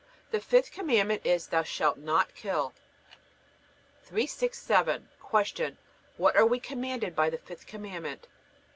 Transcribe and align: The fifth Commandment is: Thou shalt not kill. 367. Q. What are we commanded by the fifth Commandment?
The 0.31 0.39
fifth 0.41 0.71
Commandment 0.71 1.23
is: 1.23 1.45
Thou 1.45 1.61
shalt 1.61 1.99
not 1.99 2.33
kill. 2.33 2.73
367. 4.05 5.07
Q. 5.29 5.77
What 6.17 6.35
are 6.35 6.43
we 6.43 6.59
commanded 6.59 7.15
by 7.15 7.29
the 7.29 7.37
fifth 7.37 7.67
Commandment? 7.67 8.25